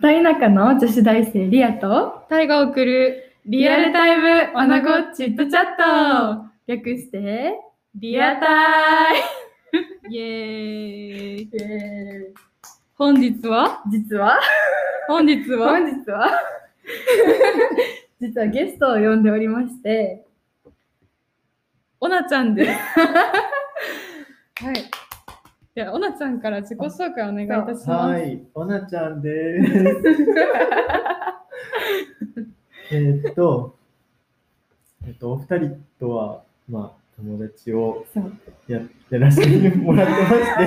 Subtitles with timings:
[0.00, 6.46] 片田舎の女子大生リアとタイが送るリアルタイムアナゴチットチャット。
[6.68, 7.58] 略して
[7.96, 9.18] リアタイ。
[10.10, 10.18] イ。
[10.18, 11.50] エーイ。
[12.94, 13.82] 本日は？
[13.90, 14.38] 実は？
[15.08, 15.70] 本日は？
[15.70, 16.30] 本日は？
[18.20, 20.24] 実はゲストを呼んでおりまして。
[21.98, 22.70] おなちゃんです。
[24.64, 25.07] はい
[25.78, 27.88] じゃあおなちゃんから自己紹介お願いいたします。
[27.90, 29.72] はい、おなちゃんです。
[32.96, 33.76] えーっと、
[35.06, 38.04] えっと、お二人とは、まあ、友達を
[38.66, 40.66] ややらせてもらってまして、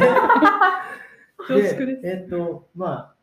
[1.46, 2.08] 恐縮です。
[2.08, 3.14] えーっと、まあ、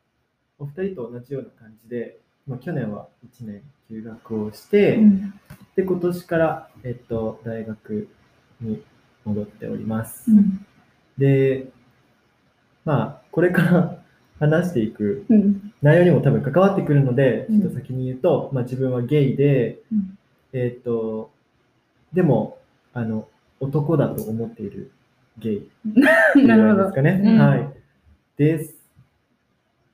[0.59, 5.33] お二人と同じような感じで、まあ、去年は1年休学をして、うん。
[5.75, 8.09] で、今年から、えっと、大学
[8.61, 8.83] に
[9.25, 10.31] 戻っております。
[10.31, 10.67] うん。
[11.17, 11.73] で、
[12.89, 13.99] まあ、これから
[14.41, 20.19] 話していくうん内容にも多分関わってくるので、うんちょっと先に言うと、まあ、自分はゲイで、うん
[20.55, 21.31] えっ、と、
[22.15, 22.57] でも、
[22.95, 23.29] あの、
[23.61, 24.91] 男だと思っている
[25.39, 25.69] ゲイ
[26.47, 27.21] なるほどですかね。
[27.23, 27.69] うんはい。
[28.39, 28.75] です。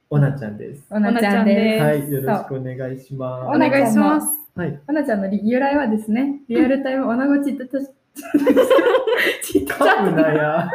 [0.09, 0.85] おなちゃんです。
[0.91, 4.39] おなちゃんですはい、よろしくお願いしまお願いしますす。
[4.55, 4.81] はい。
[4.87, 7.85] おなちゃんの由来はですねリアルタイムおなごチットチ
[9.43, 10.71] チットチャ噛むッなや。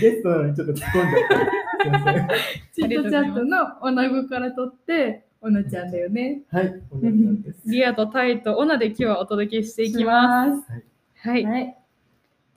[0.00, 1.64] ゲストなのにちょっと突っ込んじゃった。
[1.84, 2.28] すいません。
[2.28, 2.34] ト
[2.74, 6.42] チットチャットのおなごから取っておなちゃんだよね。
[6.50, 7.62] はい、おなちゃんです。
[7.66, 10.62] リアとタイとオナで今日はお届けしていきます。
[10.62, 11.76] すはい、はい。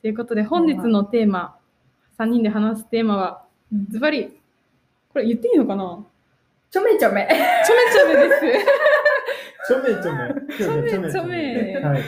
[0.02, 1.58] ということで本日のテーマ
[2.18, 3.44] 3人で話すテーマは
[3.90, 4.40] ズバリ
[5.10, 6.06] これ言っていいのかな？
[6.70, 7.28] ちょめちょめ。
[7.28, 8.68] ちょめちょめです
[9.68, 10.58] ちょめちょめ。
[10.58, 11.78] ちょめちょめ。
[11.78, 12.04] はい。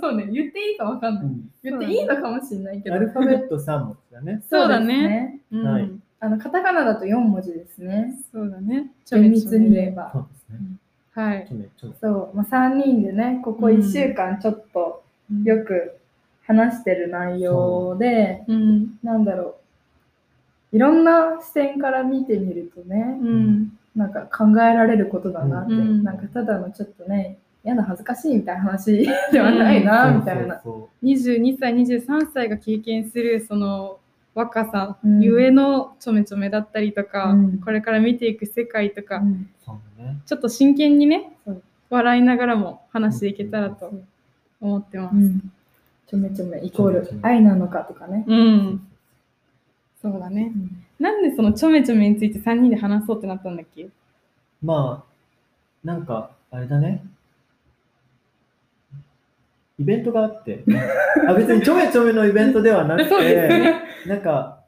[0.00, 0.28] そうね。
[0.30, 1.24] 言っていいかわかんない。
[1.24, 1.50] うん。
[1.62, 2.96] 言っていいのかもしれないけど。
[2.96, 4.42] アルファベット3文字だね。
[4.48, 5.08] そうだね。
[5.08, 5.40] ね。
[5.52, 5.66] うん。
[5.66, 5.90] はい。
[6.20, 8.14] あのカタカナだと4文字ですね。
[8.32, 8.90] そうだね。
[9.10, 10.68] 厳密に言えばそうですね。
[11.12, 11.46] はい。
[11.48, 11.94] ちょめちょめ。
[12.00, 15.02] そう、まあ、3人でねここ1週間ちょっと
[15.44, 15.98] よく
[16.46, 18.98] 話してる内容で、うん。
[19.02, 19.54] なんだろう。
[20.76, 26.04] いろんな視点から見てみるとねうんなんか考えられることだなって、うん。
[26.04, 30.60] なんかただのちょっとね嫌な恥ずかしいみたいな話 ではないな、みたいな。
[30.62, 33.98] そ22歳23歳が経験するその
[34.34, 35.20] 若さうん。
[35.20, 37.58] ゆえのちょめちょめだったりとか、うん。
[37.58, 39.48] これから見ていく世界とか、うん。
[40.26, 41.32] ちょっと真剣にね
[41.88, 43.92] 笑いながらも話していけたらと
[44.60, 45.16] 思ってます。
[45.16, 45.52] うん。
[46.06, 48.24] ちょめちょめイコール愛なのかとかね。
[48.28, 48.86] うん、
[50.00, 50.52] そうだね。
[50.98, 53.88] なんでそのちょめちょめについて3人で話そうってなったんだっけ？
[54.62, 57.04] まあ、なんか、あれだね。
[59.78, 60.64] イベントがあって、
[61.28, 63.18] あ別にちょめちょめのイベントではなくて、
[63.48, 63.82] ね。
[64.06, 64.60] なんか、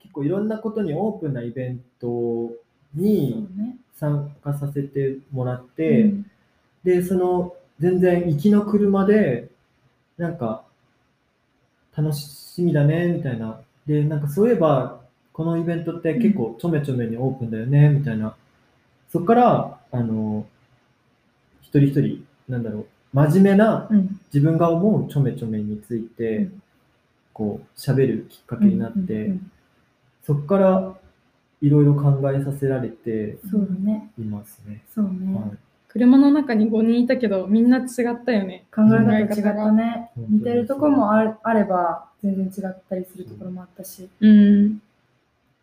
[0.00, 2.50] 結構いろんなことにオープンなイベント
[2.94, 3.76] にね。
[3.94, 6.26] 参加させてもらって、うん
[6.84, 9.48] で、その、全然行きの車で、
[10.18, 10.62] なんか、
[11.96, 13.60] 楽しみだね、みたいな。
[13.86, 15.00] で、なんかそういえば、
[15.36, 18.34] このイベントって結構ちょめちょめにオープンだよね、みたいな。
[19.12, 20.46] そこから、あの、
[21.60, 26.62] 一人一人、なんだろう、真面目なうん自分が思うちょめちょめについて、うん
[27.34, 29.34] こう、喋るきっかけになって、
[30.22, 30.94] そこから
[31.60, 34.10] いろいろ考えさせられてそうだね。
[34.18, 34.82] いますね。
[34.94, 35.38] そうね。
[35.38, 35.58] はい
[35.88, 37.86] 車の中に5人いたけどみんな違っ
[38.22, 38.66] たよね。
[38.74, 40.10] 考え方違ったね。
[40.18, 44.08] うん似てるところもあれば、全然違ったりするところもあったし。
[44.20, 44.82] うん。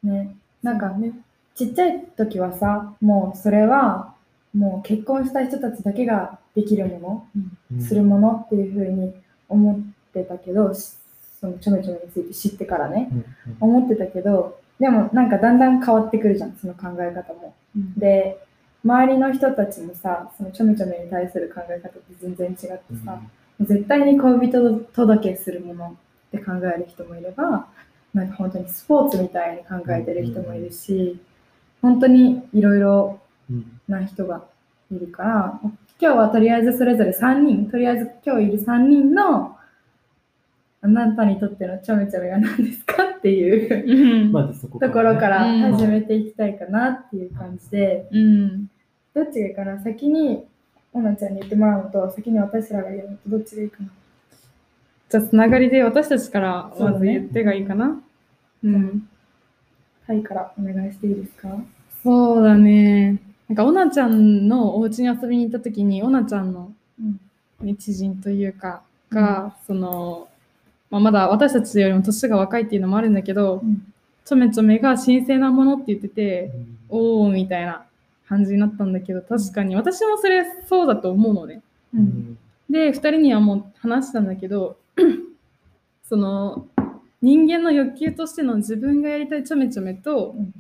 [0.04, 0.36] ね。
[0.62, 1.14] なんか、ね。
[1.56, 4.14] ちっちゃい時はさ、もうそれは、
[4.56, 9.14] もう結婚した人たちだけができるもうんの、するものっていうふうに
[9.50, 10.94] 思ってたけど、し
[11.40, 13.26] そのちょめちょめについて知ってからね、うんうん
[13.60, 17.54] 思ってたけど、でもなんかだんだん変わってくるじゃん、その考え方も。
[17.98, 18.40] で、
[18.84, 22.70] 周りの人たちもさ、そのちょめちょめに対する考え方って全然違って
[23.06, 23.22] さ、
[23.60, 25.98] 絶対に恋人届けするもの
[26.28, 27.68] って考える人もいれば、
[28.14, 31.20] なんか本当にスポーツみたいに考えてる人もいるし、
[31.82, 33.20] 本当にいろいろ
[33.50, 33.80] うん。
[33.90, 34.46] な人が
[34.90, 39.58] いるから、今日はとりあえずそれぞれ3人、とりあえず今日いる3人の、
[40.82, 44.32] あなたにとってのちょめちょめが何ですかっていううん。
[44.32, 45.62] まずそこところからうん。
[45.74, 48.68] 始めていきたいかなっていう感じで、うん。
[49.14, 49.82] どっちがいいかな？
[49.84, 50.46] 先に、
[50.94, 53.90] おなちゃんに言ってもらうのと、先に私らが言うのと、どっちがいいかな？
[55.14, 58.02] じゃあつながりで私たちからまず言ってがいいかな？
[58.64, 59.08] うん。
[60.08, 61.50] タイからお願いしていいですか？
[62.04, 63.22] そうだね。
[63.48, 67.20] なんか、おなちゃんのお家に遊びに行った時に、おなちゃんのうん。
[67.62, 68.82] ね知人というか、
[69.12, 70.30] が、その、
[70.90, 73.94] まあ、まだ私たちよりも年が若いっていうのもあるんだけど、うん
[74.26, 77.86] ちょめちょめが神聖なものって言ってて、うんおおみたいな
[78.28, 81.62] 感じになったんだけど、確かに私もそれそうだと思うのね。
[81.94, 82.00] う。
[82.00, 82.38] うんん
[82.68, 84.78] で、2人にはもう話したんだけど、
[86.04, 86.68] その
[87.22, 90.54] 人間の欲求としての自分がやりたいちょめちょめと、うん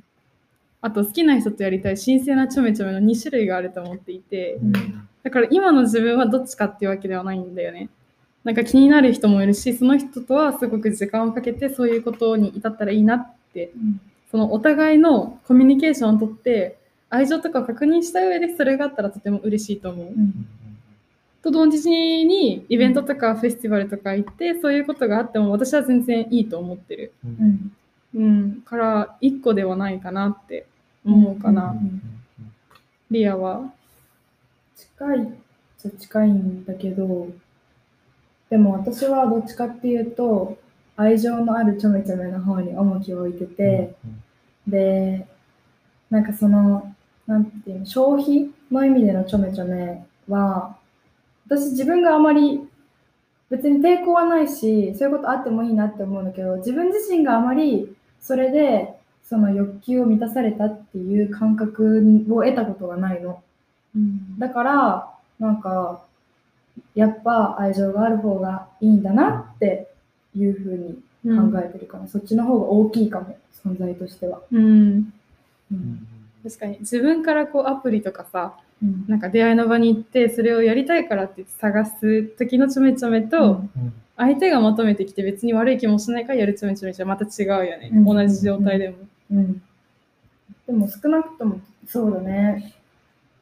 [0.85, 4.73] あと好きな人とやりたい神聖なちょめちょめの2種類があると思っていて、うん
[5.23, 7.89] だから今の自分はどっちかっていうわけではないんだよね。
[8.43, 16.77] なんか気になる人もいるし、その人とはすごく時間をかけてそういうことに至ったらいいなって、うんそのお互いのコミュニケーションをとって、
[17.09, 20.07] 愛情とかを確認した上でそれがあったらとても嬉しいと思う。
[20.07, 20.47] うん
[21.43, 27.13] と同時にイベントとかフェスティバルとか行って、そういうことがあっても私は全然いいと思ってる。
[27.25, 27.71] うん
[28.15, 28.61] うん。
[28.61, 30.65] から一個ではないかなって
[31.05, 31.71] 思うかな。
[31.71, 32.01] うんうん
[33.11, 33.71] リアは。
[34.75, 35.27] 近いっ
[35.77, 37.27] ちゃ近いんだけど、
[38.49, 40.57] でも私はどっちかっていうと、
[40.95, 43.95] 愛情のあるちょめちょめの方に重きを置いてて、
[44.67, 45.27] で、
[46.09, 46.95] なんかその、
[47.27, 50.75] なんていうの、消費の意味でのちょめちょめは、
[51.47, 52.61] 私自分があまり
[53.49, 63.41] 別に抵抗はないし、そういうことあってもいいなって思うんだけど、自分自身があまりそれでその欲求を満たされたっていう感覚を得たことがないの。
[63.95, 65.09] うんだから、
[65.39, 66.03] なんか、
[66.95, 69.87] やっぱ愛情がある方がいいんだなって
[70.35, 74.41] いうふうに考えてるから、そっちの方が大きいかも、存在としては。
[74.51, 74.61] うん。
[74.61, 74.65] う
[75.71, 76.07] うんん
[76.43, 79.05] 確かに自分からこうアプリとかさうん。
[79.07, 83.63] なんか出会いの場に行ってそれをやりたいからって探す時のちょめちょめと、
[84.17, 88.05] 相手が求めてきて別に悪い気もしないからやるちょめちょめじゃまた違うよね、うん。
[88.05, 88.97] 同じ状態でも、
[89.31, 89.61] うん。
[90.67, 92.73] でも少なくとも、そうだね。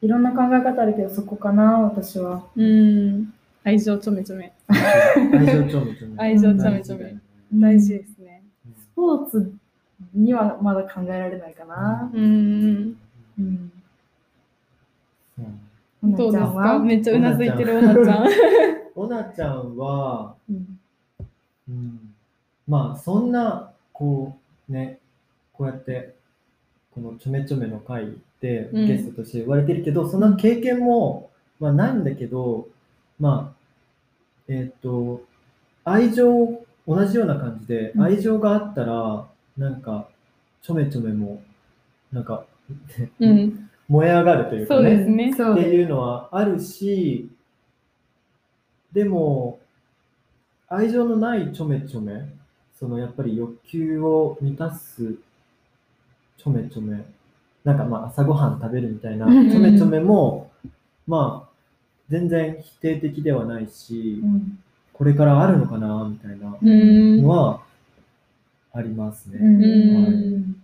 [0.01, 2.43] いろんな考え方あるけど、そこかな、私は。
[2.55, 3.33] うん、
[3.63, 4.51] 愛情ちょめちょめ。
[4.67, 6.17] 愛情ちょめちょめ。
[6.17, 7.15] 愛情ちょめちょめ。
[7.53, 8.43] 大事ですね。
[8.75, 9.53] スポーツ
[10.13, 12.09] にはまだ考えられないかな。
[12.13, 12.97] うん。
[13.39, 13.71] うん。
[16.03, 16.49] うんどうですか？
[16.51, 16.79] ほなちゃんは？
[16.79, 18.25] めっちゃうなずいてるおなちゃん
[18.95, 19.77] おなちゃん。
[19.77, 20.79] は、うん。
[21.69, 21.99] うん、
[22.67, 24.35] まあそんなこ
[24.69, 24.99] うね
[25.53, 26.15] こうやって
[26.93, 28.88] このちょめちょめの会でうん。
[28.88, 31.29] ゲストとして言われてるけど、その経験も、
[31.59, 32.67] まあ、ないんだけど
[33.19, 33.61] まあ
[34.47, 35.21] えっ、と
[35.83, 38.01] 愛情同じような感じでうん。
[38.03, 39.27] 愛情があったら
[39.57, 40.07] なんか
[40.63, 41.41] ちょめちょめも
[42.11, 42.43] なんか
[43.19, 45.31] うん燃え上がるというかそうねですね。
[45.31, 47.29] っていうのはあるし、
[48.93, 49.59] でも、
[50.69, 52.21] 愛情のないちょめちょめ、
[52.79, 55.15] そのやっぱり欲求を満たす
[56.38, 57.03] ちょめちょめ、
[57.65, 60.49] なんかまあ朝ごはん食べるみたいなちょめちょめも、
[61.05, 61.51] まあ
[62.09, 64.57] 全然否定的ではないし、うん。
[64.93, 67.21] これからあるのかなみたいなうん。
[67.21, 67.61] のは
[68.71, 69.39] ありますね。
[69.41, 69.63] うん。
[69.63, 70.55] うん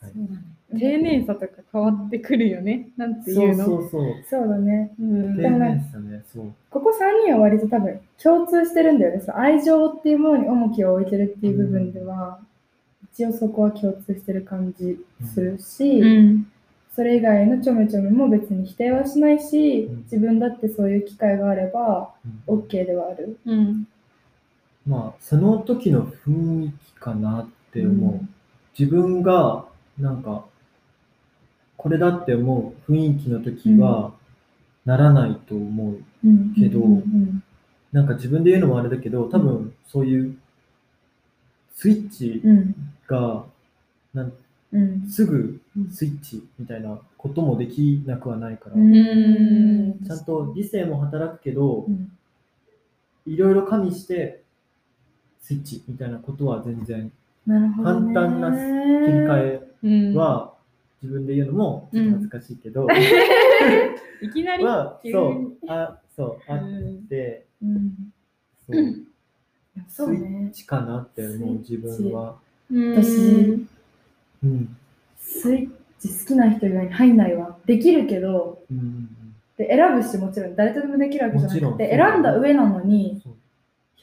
[0.00, 0.12] はい。
[0.12, 3.64] そうだね丁寧さとか変わってくるよねなんていそううの？
[3.64, 4.14] そうそう。
[4.28, 4.92] そうだね。
[5.00, 6.52] うん丁寧さね、そう。
[6.70, 9.20] ここ3人は割と多分共通してるんだよね。
[9.20, 12.40] その愛情っていうものに重きを置いてるっていう部分では、
[13.12, 14.98] 一応そこは共通してる感じ
[15.34, 16.46] するし、うん
[16.94, 22.10] それ以外のちょめちょめも別に否定はしないし、うん自分だってそういう機会があれば
[22.48, 23.38] うん OK ではある。
[23.46, 23.88] うん
[24.86, 28.12] まあ、その時の雰囲気かなって思う。
[28.12, 28.28] うん
[28.78, 29.66] 自分が、
[29.98, 30.46] なんか、
[31.82, 34.12] これだって思う雰囲気の時は、
[34.84, 35.98] ならないと思う。
[36.24, 37.42] うんけどうん
[37.92, 40.38] なんか自分で言うのもあれだけど、多分そういう
[41.74, 42.74] スイッチうん。
[43.06, 43.44] が、
[44.14, 44.32] なん
[44.72, 45.10] うん。
[45.10, 45.60] すぐ
[45.90, 48.80] スイッチみたいなこともできなくはないから、ちゃ
[50.16, 52.12] んと理性も働くけどう、ん。
[53.26, 54.42] いろいろ加味して、
[55.42, 57.12] スイッチみたいなことは全然。
[57.46, 60.51] 簡単な切り替えうんは
[61.02, 62.86] 自分で言うのも恥ずかしいけど、
[64.22, 64.64] いきなり？
[64.64, 65.14] は急に？
[65.14, 67.92] そうあそうあっうんて、うん、
[68.68, 68.76] そう。
[68.76, 68.92] ス
[69.78, 70.50] イそうねッ。
[70.52, 72.36] チかなって思う自分は、
[72.70, 73.02] うん。
[73.02, 73.66] 私
[74.44, 74.76] うん。
[75.18, 77.56] スイッチ好きな人以外に入んないわ。
[77.66, 79.08] できるけど、うん、
[79.56, 83.34] で選ぶしもちろん誰とでもできるわけじゃなくて、もちろん選んだ上なのにそう。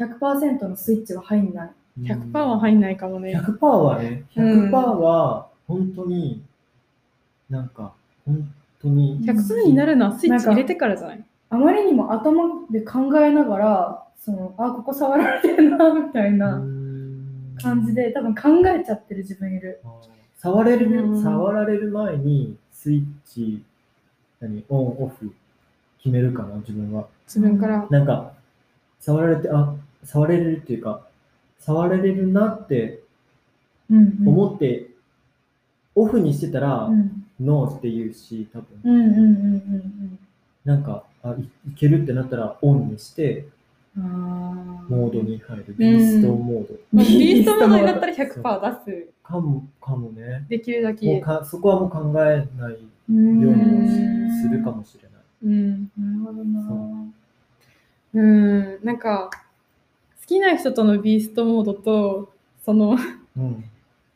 [0.03, 1.72] 100%のスイッチは入んない。
[2.01, 3.38] 100%は入んないかもね。
[3.38, 6.41] 100%はね100%は本当に
[7.50, 7.94] なんか
[8.25, 11.24] 本当に100%になるのはスイッチ入れてからじゃない？
[11.50, 16.62] あまりにも頭で考えながら、そのあ、ここ触られてるな、みたいな
[17.60, 19.82] 感じで、多分考えちゃってる自分いる。
[20.38, 21.24] 触れる、うん。
[21.24, 23.63] 触られる前にスイッチ
[24.39, 25.34] 何オンオフ
[25.98, 27.08] 決めるかな自分は。
[27.25, 27.88] 自分から。
[27.89, 28.34] なんか
[29.00, 31.01] 触られてあ触れるっていうか
[31.58, 33.01] 触られるなって
[33.89, 34.29] うんうん。
[34.29, 34.88] 思って、
[35.96, 37.08] オフにしてたら、うん
[37.39, 38.67] ノーって言うし、多分。
[38.84, 40.19] うんうんうんうん
[40.65, 41.41] なんか、あい、
[41.72, 43.46] いけるってなったらオンにして、
[43.96, 45.75] モードに入る。
[45.77, 46.74] ビーストモード。
[46.91, 49.08] まあビーストモードになったらそう100%出す。
[49.24, 50.46] かも、かもね。
[50.50, 51.22] できるだもうけ。
[51.22, 52.77] かそこはもう考えないよ
[53.10, 55.22] ううにんするかもしれない。
[55.46, 55.91] うん。
[55.98, 57.08] なるほどなそ
[58.13, 58.79] うん。
[58.84, 59.29] なんか、
[60.22, 62.34] 好きな人とのビーストモードと、
[62.65, 62.98] その
[63.38, 63.63] うん。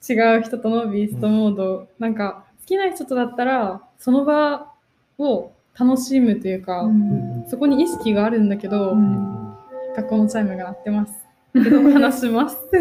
[0.08, 4.72] 違う人とのビーストモード、なんか、好きな人とだったら、その場
[5.18, 9.54] を楽しむというか、うんそこに意識があるんだけど、うん
[9.96, 11.14] 学校のチャイムが鳴ってます。
[11.54, 12.58] けど話します。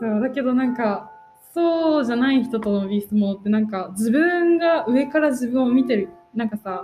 [0.00, 1.10] そうだけどなんか
[1.54, 6.82] そうじゃない人とのビーストモードってなんか自分が上から自分を見てるなんかさ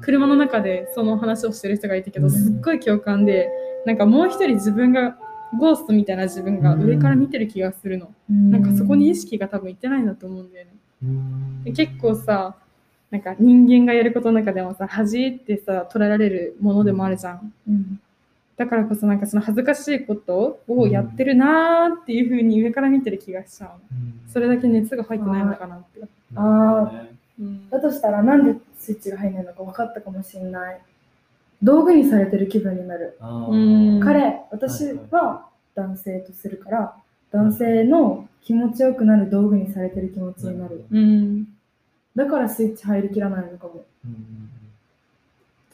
[0.00, 3.48] 車の中でその話をしてる人がいたけど、うんすっごい共感で
[3.86, 5.16] なんかもう一人自分が
[5.58, 10.72] ゴーストみたいな自分が上から見てる気がするの、なんかそこに意識が多分いってないんだと思うんだよね。
[11.64, 12.54] 結構さ
[13.10, 17.52] なんか人間がやることの中でもさ恥ってさ捉えられるものでもあるじゃん。
[17.68, 18.00] うん。
[18.56, 23.68] だからこそなんかその恥ずかしいことをやってるなーっていう風に上から見てる気がしちゃう。
[23.70, 23.76] の。
[24.32, 26.00] それだけ熱が入ってないのかなって。
[26.36, 27.06] あー。
[27.40, 27.68] うん。
[27.68, 30.80] だとしたらなんでスイッチが入んないのか分かったかもしれない。
[31.62, 33.18] 道具にされてる気分になる。
[34.02, 36.96] 彼私は男性とするから
[37.32, 40.84] 男性の気持ちよくなる道具にされてる気持ちになる。
[40.90, 41.48] うん、
[42.14, 43.84] だからスイッチ入りきらないのかも。
[44.04, 44.50] うん。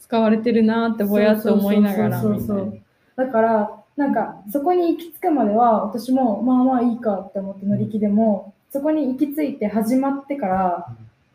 [0.00, 2.22] 使われてるなーってぼやっと思いながら。
[2.22, 2.78] そうそう
[3.16, 10.86] だからなんかそこに行き着くまでは私もまあまあいいかって思って乗り気でも、そこに行き着いて始まってから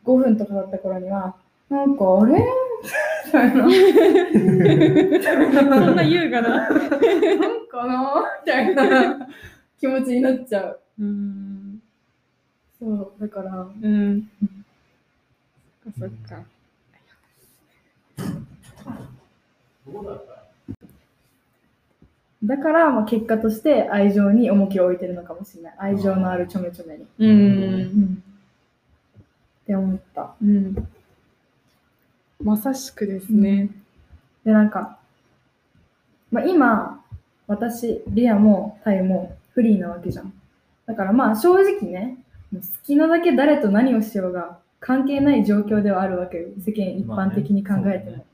[0.05, 1.35] 5分とかだった頃には
[1.69, 2.39] なんかあれ？
[3.25, 3.63] みたいな。
[5.85, 6.49] そんな優雅な。
[6.49, 6.71] なん
[7.67, 9.27] かなみたいな
[9.83, 10.79] 気持ちになっちゃう。
[10.97, 11.81] うん。
[12.79, 14.29] そう、だから、うん。
[15.99, 16.41] そっか。
[22.45, 25.75] だから、まあ、結果として愛情に重きを置いてるのかもしれない。
[25.79, 27.03] 愛情のあるちょめちょめに。
[27.19, 27.27] う。
[27.27, 28.23] うん
[29.63, 30.33] って思った。
[30.41, 30.87] うん。
[32.41, 33.69] まさしくですね。
[34.45, 34.97] で、なんか、
[36.31, 37.03] まあ、今、
[37.47, 40.33] 私、リアもタイもフリーなわけじゃん。
[40.85, 42.17] だからまあ正直ね、
[42.53, 46.49] 好きなだけ誰と何をしようが関係ない状況ではあるわけよ。
[46.59, 48.17] 世間一般的に考えても。
[48.17, 48.25] まあねね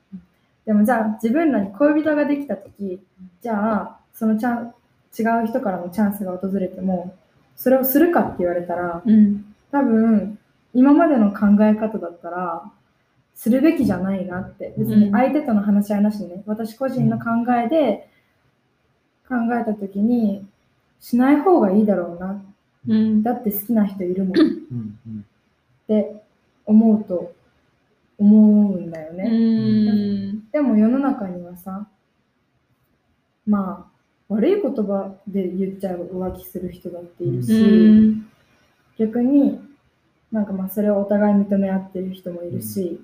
[0.66, 3.02] でもじゃあ自分らに恋人ができた時
[3.42, 4.74] じゃあそのチャン
[5.18, 7.16] 違う人からのチャンスが訪れても
[7.56, 9.46] それをするかって言われたらうん。
[9.72, 10.38] 多分
[10.74, 12.64] 今までの考え方だったら
[13.36, 18.10] するべきじゃないなって別に相手との話し合いなしにね私個人の考えで
[19.28, 20.46] 考えた時に
[21.00, 22.44] しない方がいいだろうな
[22.88, 23.24] うん。
[23.24, 24.42] だって好きな人いるもんっ
[25.88, 26.24] て
[26.66, 27.34] 思うと
[28.18, 29.30] 思うんだようね。
[29.30, 30.50] ん。
[30.52, 31.88] でも世の中にはさ、
[33.48, 38.30] まあ、悪い言葉で言っちゃう浮気する人だっているうし、ん。
[38.98, 39.60] 逆に
[40.32, 43.02] なんかまあそれをお互い認め合ってる人もいるし、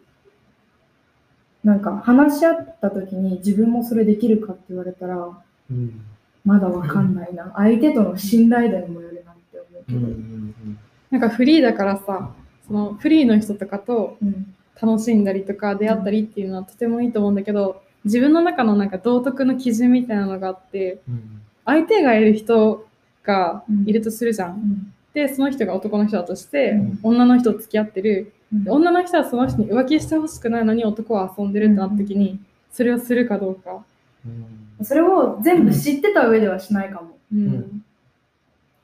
[1.64, 6.06] なんか話し合った時に自分もそれできるかって言われたら、うん
[6.46, 7.52] まだわかんないな。
[7.56, 10.08] 相手との信頼度にもよるなって思うけうんうど。
[10.12, 10.80] ん
[11.12, 12.32] なんかフリーだからさ、
[12.68, 22.86] そのフリーの人とかとうん楽しんだりとか出会ったりっていうのはとてもいいと思うんだけど、自分の中のなんか道徳の基準みたいなのがあって、うん相手がいる人
[23.24, 24.52] がいるとするじゃん。
[24.52, 28.34] うんで、その人が男の人だとして、うん女の人と付き合ってる。
[28.68, 32.40] 女の人はその人に浮気してほしくないのに男は遊んでるってなった時に、
[32.72, 33.84] それをするかどうか。
[34.26, 37.18] うんそれを全部知ってた上ではしないかも。
[37.34, 37.48] うん。
[37.48, 37.86] ん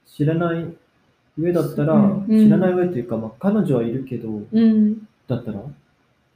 [0.05, 0.65] 知らない
[1.37, 5.07] 上だったら、うん知らない上っていうか、まあ、彼女はいるけど、うん。
[5.27, 5.61] だったら、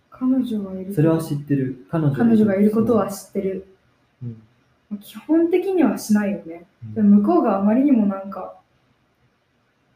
[0.10, 0.94] 彼女はいる。
[0.94, 1.86] それは知ってる？
[1.90, 3.68] 彼女彼女がいることは知ってる。
[4.24, 4.42] うん
[5.02, 6.64] 基本的にはしないよね。
[6.94, 8.56] でも向こうがあまりにもなんか、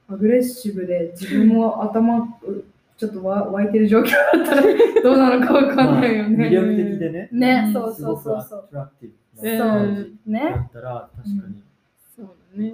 [0.10, 2.64] アグレッシブで自分も頭、う
[3.00, 4.62] ちょっとわ湧いてる状況だったら
[5.02, 6.36] どうなのかわかんないよね。
[6.38, 8.60] まあ魅力的でね、ね、そうそうそうそう。
[8.60, 9.10] アトラクティ
[9.42, 9.66] ブうんな。
[9.66, 10.56] そう感じだね。
[10.68, 11.56] ったら、確かに。
[12.16, 12.28] そう
[12.58, 12.74] だね。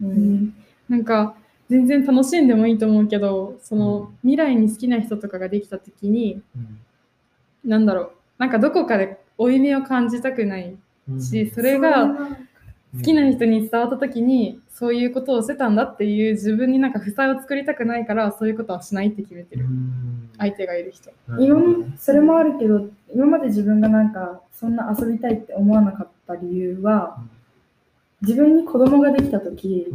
[0.00, 0.34] ううん。
[0.44, 0.54] ん、
[0.88, 1.34] なんか
[1.68, 7.70] 全然楽しんでもいいと思うけどその未来に好きな人とかができた時にうん。
[7.70, 8.10] なんだろう。
[8.38, 10.74] なんかどこかで負い目を感じたくない
[11.10, 11.20] うん。
[11.20, 12.28] しそれが
[12.94, 19.64] 好きな人に伝わった時にそういうことをしてたんだっていう自分になんか負債を作りたくないからそういうことはしないって決めてる。
[19.64, 20.30] うん。
[20.38, 21.10] 相手がいる人。
[21.38, 27.18] 今もそれもあるけど、今まで自分がなんかそんな遊びたいって思わなかった理由は、
[28.20, 29.86] 自分に子供ができた時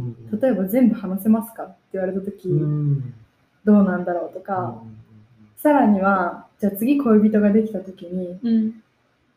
[0.42, 3.14] 例えば全部話せますかって言われた時、うん。
[3.64, 4.82] どうなんだろうとか、
[5.56, 8.82] さらにはじゃあ次恋人ができた時にうん。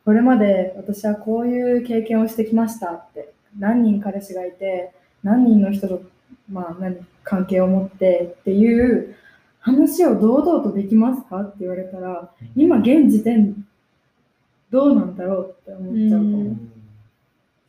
[0.03, 4.91] これまで私はこういう経験をしてきましたって何人彼氏がいて
[5.23, 6.01] 何人の人と、
[6.49, 9.15] まあ、何関係を持ってっていう
[9.59, 13.65] 話を堂々とできますかって言われたら今現時点
[14.71, 16.37] どうなんだろうって思っちゃうかも。
[16.37, 16.71] うん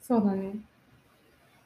[0.01, 0.57] そうだね。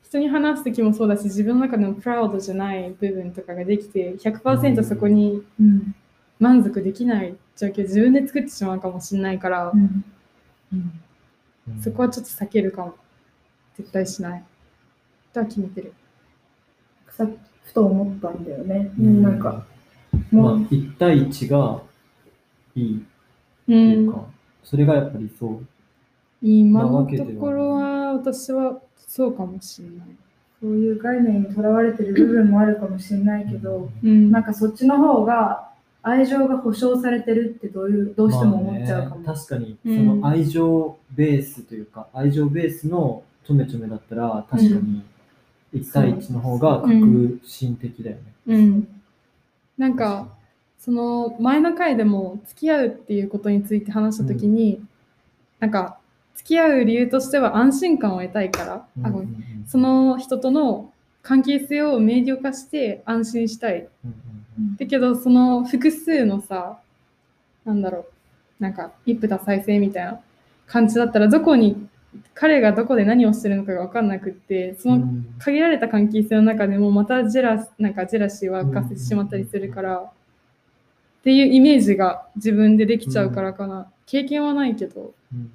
[0.04, 5.94] 人に話す時もそうだし、自分の中でもプラウドじゃない部分とかができて、100%そこにうん
[6.38, 10.04] 満足できない状況を自分で作ってしまうかもしれないから、うん
[10.72, 10.92] うん
[11.82, 12.94] そこはちょっと避けるかも。
[13.76, 14.44] 絶対しない。
[15.32, 15.92] とは決めてる。
[17.10, 17.26] さ
[17.64, 18.90] ふと思ったんだよね。
[18.98, 19.64] うんなんか、
[20.30, 21.82] まあもう、1対1が
[22.74, 23.00] いいっ
[23.66, 23.74] てう。
[23.74, 24.24] いうんか、
[24.62, 25.66] それがやっぱりそう。
[26.42, 30.08] 今のところは私はそうかもしれない。
[30.60, 34.30] そういう概念にとらわれてる部分もあるかもしれないけど、うん。
[34.30, 35.70] なんかそっちの方が
[36.02, 39.22] 愛情が保証されてるってどういうどうしても思っちゃうかも。
[39.22, 45.02] まあね確かに、うんその愛情ベースというか、愛情ベースのちょめちょめだったら、確かに
[45.74, 46.90] 1対1の方が革
[47.44, 48.22] 新的だよね。
[48.46, 48.88] うん。
[49.78, 50.28] なんか、
[50.78, 54.80] その前の回でも付き合うっていうことについて話したときに、
[55.60, 55.98] なんか
[56.34, 63.80] 付き合う理由としては安心感を得たいから、あごめんそ、の人との関係性を明瞭化して安心したい。
[63.80, 64.36] うんうん
[64.78, 66.78] だけどその複数のさ、
[67.66, 68.06] なんだろ
[68.58, 70.20] う、なんか一夫多妻制みたいな
[70.66, 71.88] 感じだったらどこに
[72.34, 75.34] 彼がどこで何をしてるのかが分かんなくって、そのうん。
[75.38, 80.10] 限られた関係性の中でもまたジェラスなんかジェラシーはかせてしまったりするから、っ
[81.24, 85.50] ていうイメージが自分でできちゃうからかな、経験はないけどうん。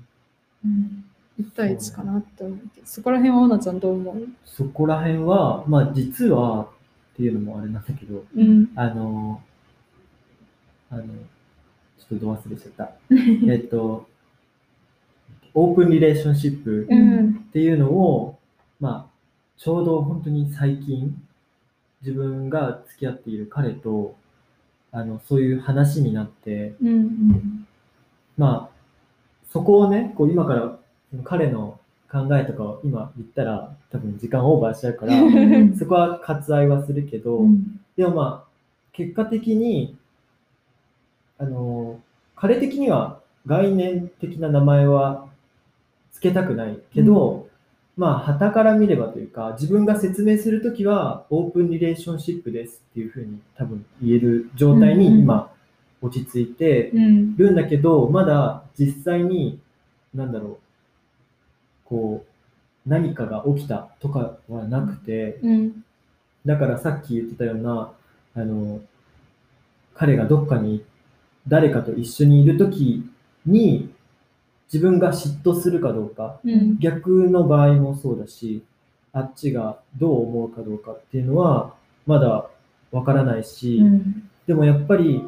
[0.66, 1.06] うん。
[1.40, 4.28] 1対1かなって思うけどそこら辺はオナちゃんどう思う？
[4.46, 6.68] そこら辺は、まあ実はっ
[7.18, 8.70] ていうのもあれなんだけど、うん。
[8.76, 9.42] あの、
[10.92, 11.14] あの、ちょ
[12.18, 12.92] っとど忘れしちゃった。
[13.50, 14.08] えっと、
[15.54, 17.30] オープンリレーションシップうん。
[17.50, 18.40] っていうのを、
[18.80, 19.12] まあ、
[19.58, 21.16] ちょうど本当に最近、
[22.02, 24.16] 自分が付き合っている彼と、
[24.92, 27.68] あの、そういう話になって、うんうん。
[28.38, 28.76] まあ、
[29.52, 30.78] そこをね、こう今から
[31.24, 37.80] 彼の考えとかを今言ったら、多分時間オーバーしちゃうから、う んそこは割愛はするけど、うん。
[37.96, 38.52] でもまあ、
[38.94, 39.96] 結果的に、
[41.38, 42.00] あの、
[42.36, 45.28] 彼的には概念的な名前は
[46.14, 47.48] 付けたくないけど、
[47.98, 55.52] まあ、旗から見ればというか、自分が説明するときは、オープンリレーションシップですっていうふうに多分言える状態に今、
[56.02, 57.38] 落ち着いてうん。
[57.38, 59.60] るんだけど、まだ実際に、
[60.16, 60.58] なんだろう、
[61.86, 65.84] こう、何かが起きたとかはなくて、うん。
[66.46, 67.92] だからさっき言ってたような、
[68.34, 68.82] あの、
[69.94, 70.84] 彼がどっかに
[71.48, 73.04] 誰かと一緒にいるとき
[73.46, 73.91] に
[74.74, 76.80] 自分が嫉妬するかどうか、うん。
[76.80, 78.64] 逆の場合もそうだし、
[79.12, 81.74] あっちがどう思うかどうかっていうのは
[82.06, 82.50] まだ
[82.92, 84.30] わからないし、うん。
[84.48, 85.22] でもやっぱり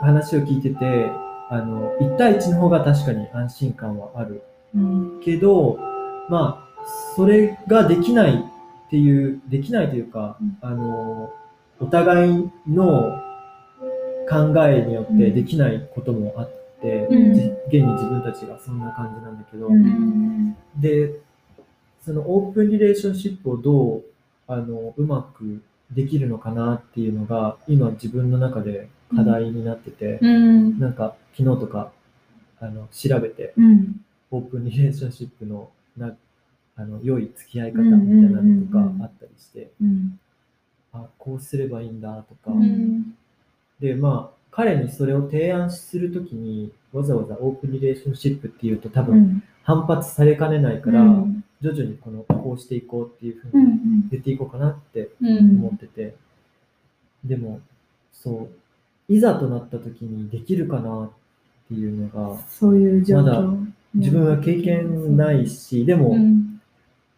[0.00, 1.10] 話を聞いてて、
[1.50, 4.42] あの、1対1の方が確かに安心感はある。
[4.74, 5.20] うん。
[5.24, 5.78] けど、
[6.28, 6.84] まあ、
[7.16, 10.58] それができないっていう、できないというか、うん。
[10.60, 11.32] あの、
[11.80, 13.18] お互いの
[14.28, 17.34] 考えによってできないこともあって、うん。
[17.34, 20.56] じ現に自分たちがそんな感じなんだけど、うん。
[20.76, 21.20] で、
[22.04, 24.04] そのオープンリレーションシップをどう、
[24.46, 30.78] あの、うまくできるのかなっていうのが、今自分の中で課題になってて、うん。
[30.78, 31.92] なんか昨日とか、
[32.60, 34.00] あの、調べて、うん。
[34.30, 36.14] オープンリレーションシップのな
[36.76, 40.20] あの良い付き合い方みたいなのとかあったりして、うん。
[40.92, 43.16] あこうすればいいんだとか、うん。
[43.80, 49.42] でまあ彼にそれを提案するときにわざわざオープンリレーションシップっていうと多う分ん。
[49.62, 51.44] 反発されかねないから、うん。
[51.60, 54.08] 徐々にこのこうしていこうっていうふううんうにん。
[54.10, 55.38] 言っていこうかなってうん。
[55.58, 56.14] 思ってて、
[57.24, 57.60] でも
[58.12, 58.48] そ
[59.08, 61.10] ういざとなった時にできるかなっ
[61.68, 63.42] ていうのがそういう状況、まだ
[63.94, 66.60] 自分は経験ないし、でも、うん。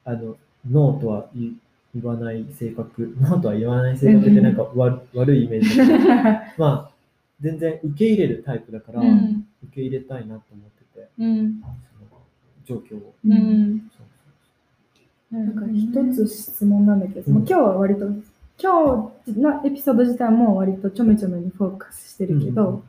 [0.04, 0.36] あの、
[0.68, 1.54] ノーとは言
[1.94, 5.80] 言わない性格、ノーとは言わない性格ってなんか悪悪いイメージ。
[6.58, 6.89] まあ、
[7.40, 9.46] 全然受け入れるタイプだから、うん。
[9.64, 11.60] 受け入れたいなと思ってて、うん。
[11.60, 12.22] その
[12.64, 13.14] 状況を。
[13.24, 13.90] ううんん
[15.30, 17.34] なんか一つ質問なんだけど、うん。
[17.34, 18.06] もう今日は割と
[18.58, 22.82] 今日のエピソード自体も割とちょめちょめにフォーカスしてるけど、うん。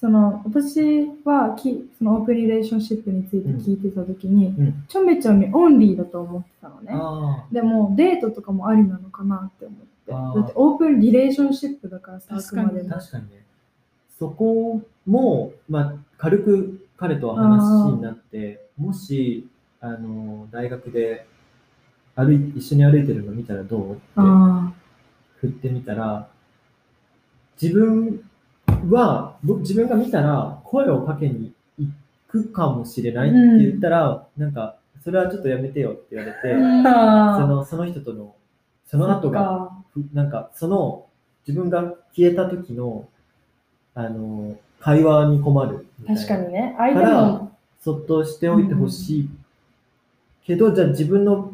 [0.00, 4.84] その私はきそのオープンリレーションシップについて聞いてた時に、うん。
[4.86, 6.92] ちょめちょめオンリーだと思ってたのね。
[6.92, 10.12] あでもデートとかもありなのかなって思って。
[10.12, 12.90] だってオープンリレーションシップだからさ、あくまでも。
[12.90, 13.47] 確かにね。
[14.18, 19.48] そこも、まあ、軽く彼とは話になって、もし、
[19.80, 21.26] あの、大学で
[22.16, 23.92] 歩い一緒に歩いてるの見たらどう？
[23.92, 24.72] ってあ
[25.36, 26.28] 振ってみたら、
[27.60, 28.28] 自分
[28.90, 31.88] は、ぼ自分が見たら声をかけに行
[32.26, 36.54] くかもしれないって言ったら、なんか、それはちょっとやめてよって言われて、
[36.84, 37.38] あ。
[37.40, 38.34] そのその人との、
[38.86, 41.06] その後が、ふなんか、その、
[41.46, 41.82] 自分が
[42.16, 43.08] 消えた時の、
[43.98, 46.22] あの、会話に困るみたいな。
[46.22, 46.74] 確かにね。
[46.78, 49.30] 相手も、そっとしておいてほしい
[50.44, 51.52] けど、じゃあ自分の、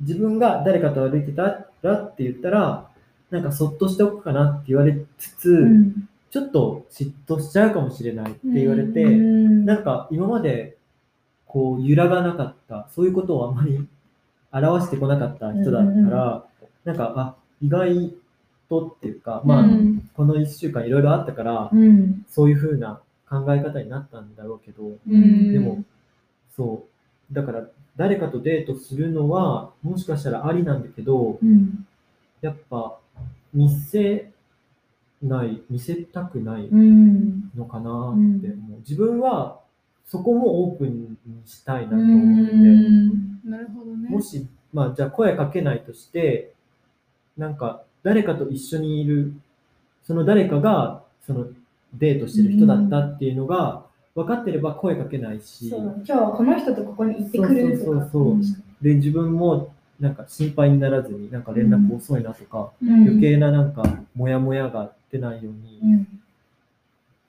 [0.00, 2.90] 自分が誰かと歩いてたらって言ったら、
[3.30, 6.08] なんかそっとしておくかなって言われつつ、うん。
[6.30, 9.64] ちょっと嫉妬しちゃうかもしれないって言われて、うん。
[9.64, 10.76] なんか今まで
[11.46, 13.88] こう揺らがなかった、そういうことをあまり
[14.52, 16.42] 表してこなかった人だったら、うんうん。
[16.84, 18.14] なんか、あ、意外
[18.68, 22.24] とっていうか、まあ、うんこの1週間いろいろあったから、うん。
[22.28, 25.84] そういう風な考え方になったんだろうけど、うんでも、
[26.56, 26.86] そ
[27.30, 31.86] う、だから誰かとデートするのは、もしかしたらありなんだけど、うん。
[32.40, 32.98] やっぱ
[33.52, 34.30] 見せ
[35.22, 37.50] ない、見せたくないうん。
[37.56, 38.78] のかなって思う。
[38.80, 39.60] 自分は
[40.04, 44.08] そこもオープンにしたいなと思ってて、うんなるほどね。
[44.08, 46.52] もし、まあじゃあ声かけないとして、
[47.36, 49.32] なんか誰かと一緒にいる、
[50.04, 51.48] その誰かがその
[51.92, 53.82] デートしてる人だったっていうのが
[54.14, 57.84] 分かってれば声かけないし、そう今日はこの人とここに行ってくれるとか。
[57.84, 63.82] そうそうそうで、自分もなんか心配にならずに、なんか連絡遅いなとか、うん余計ななんか
[64.14, 66.20] モヤモヤが出ないように、うん。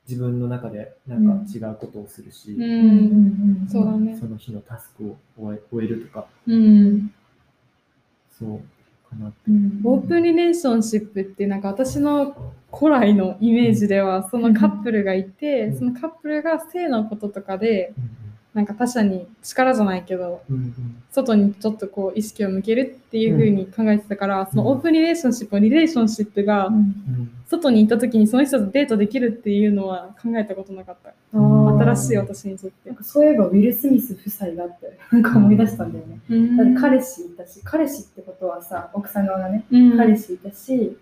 [0.08, 2.56] 自分の中でなんか違うことをするし、う。
[2.56, 3.64] うんん。
[3.64, 3.68] うん。
[3.68, 4.28] そうだねそ。
[4.28, 7.12] の日のタスクを終え終えるとか、うん。
[8.30, 8.77] そう
[9.10, 9.38] かなって。
[9.50, 9.82] うん。
[9.84, 12.36] オープンリレーションシップってなんか私の
[12.74, 21.04] 古来のイメージではそのカップルがいてうんそのカップルが性のこととかでうんなんか他者に力じゃないけどうんうん。
[21.12, 27.32] 外にちょっとこう意識を向けるっていう風に考えてたから、そのオープンリレーションシップのリレーションシップがうんうん。
[27.48, 31.10] 外に行った時にその人とデートできるっていうのは考えたことなかった。
[31.10, 31.80] あー。
[31.80, 32.90] 新しい私にとって。
[32.90, 36.20] なんかそういえばウィル・スミス夫妻があって、なんか思い出したんだよね。
[36.58, 39.98] だって彼氏いたし、彼氏ってことはさ、奥さん側がね、うん。
[39.98, 40.98] 彼氏いたし、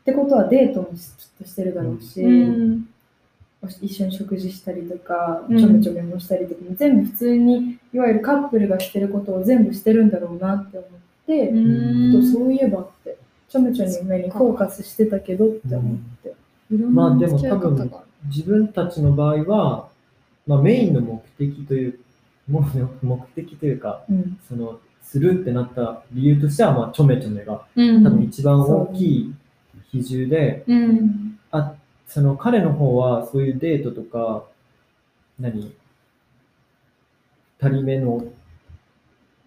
[0.00, 0.94] ってことはデートもきっ
[1.38, 2.88] としてるだろうし、うん
[3.82, 5.58] 一緒に食事したりとか、うん。
[5.58, 10.90] ちょめちょめもしたりとか、全部普通に、いわゆるカップルがしてることを全部してるんだろうなって思っ
[11.26, 13.18] て、うそういえばって、
[13.48, 16.34] ちょめちょめにフォーカスしてたけどって思って。
[16.70, 16.94] いろん。
[16.94, 17.92] なまあでも多分
[18.26, 19.88] 自分たちの場合は、
[20.46, 21.98] まあ、メインの目的という、
[22.48, 22.64] も
[23.02, 24.38] 目的というか、うん。
[24.48, 28.04] その、するってなった理由としては、まあ、ちょめちょめがうん。
[28.04, 29.34] 多分一番大きい
[29.90, 31.38] 比重で、うん。
[31.50, 31.74] あ、
[32.10, 34.44] その彼の方はそういうデートとか、
[35.38, 35.72] 何？
[37.62, 38.24] 二人目の、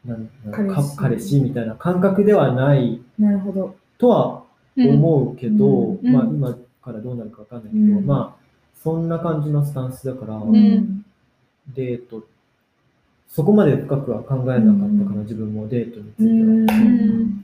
[0.05, 3.75] なん彼氏か彼氏みたいな感覚ではないなるほど。
[3.97, 4.43] とは
[4.77, 8.43] 思うけど、うんまあうん今からどうなるかわかんないけど、うんまあ
[8.81, 11.05] そんな感じのスタンスだから、ん
[11.75, 12.25] デート、
[13.27, 16.79] そこまで深くは考えなかったかな、うん自分もデートにつういては。
[16.79, 17.43] ん。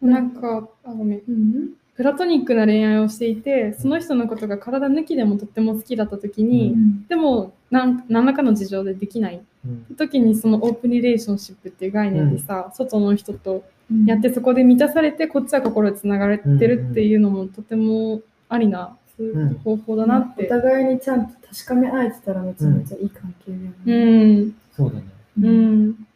[0.00, 1.70] なんかあごめんうん。
[1.94, 6.74] プラトニックな恋愛をしていてその人のことが体抜きでもとっても好きだった時に、
[7.08, 9.40] でもなん何らかの事情でできない。
[9.66, 9.84] うん。
[9.96, 14.06] 時にそのオープンリレーションシップっていう概念でさ、外の人とうん。
[14.06, 20.46] やってそこで満たされてこっちは心つながれてるっていうのもとてもありなうん方法だなって。
[20.46, 24.40] お互いにちゃんと確かめ合えてたらめちゃめちゃいい関係だようね。
[24.40, 24.54] ん。
[24.72, 25.04] そうだね。
[25.42, 26.06] うん。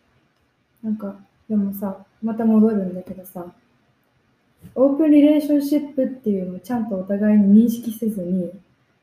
[0.82, 1.16] なんか、
[1.48, 3.46] でもさ、また戻るんだけどさ、
[4.74, 8.50] オープンリレーションシップっていうのをちゃんとお互いに認識せずに、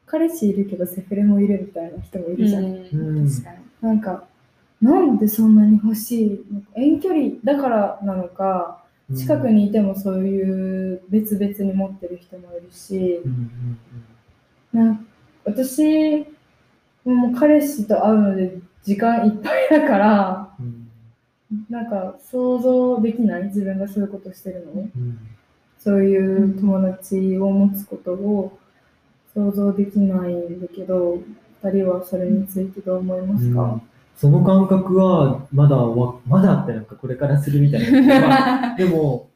[0.05, 2.63] 彼氏いるけどセフレもいるみたいな人もいるじゃん。
[2.65, 2.67] う
[3.21, 3.57] ん確かに。
[3.81, 4.23] なんか、
[4.81, 8.83] なんでそんなに欲しい遠距離だからなのか、
[9.15, 13.31] 近くにいてもそういう別々に持ってる人もいるし、うん
[14.73, 15.07] うんなん
[15.45, 16.25] 私
[17.03, 20.83] もう彼氏と会うので時間いっぱいだから、うんうん
[21.69, 23.43] なんか想像できない？
[23.43, 24.71] 自分がそういうことしてるの？
[24.71, 24.75] を。
[24.75, 25.19] うん
[25.83, 28.57] そういう友達を持つことを
[29.33, 31.21] 想像できないんだけど、
[31.61, 33.81] 二人はそれについてどう思いますうんか、
[34.15, 38.21] その感覚はまだわ、まだってなんかこれからするみたいな。
[38.21, 39.29] ま あでも、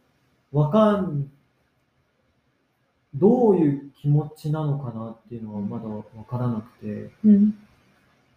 [0.53, 1.29] わかん
[3.13, 7.55] どういう気持ちなのかなっていうのはまだわからなくて、うん。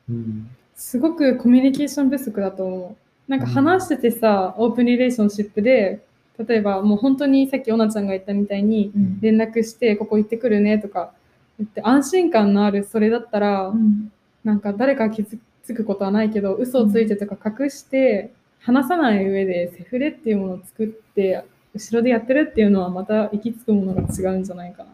[0.08, 2.96] うん、すごくコミュニケーション不足だと思
[3.28, 3.30] う。
[3.30, 6.04] なんか話しててさ、オープンリレーションシップで、
[6.46, 11.12] 例えばもう本当にさっきオナちゃんが言ったみたいに、うん連絡して、ここ行ってくるねとか
[11.58, 24.90] 言って、安心感のあるそれだったら、うんなんか誰か傷つくことはないけど、嘘をついてとか隠して、話さない上でセフレっていうものを作って、後ろでやってるっていうのはまた行き着くものが違うんじゃないかな。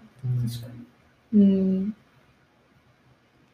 [0.49, 0.69] 確か
[1.33, 1.45] うに。
[1.45, 1.95] ん。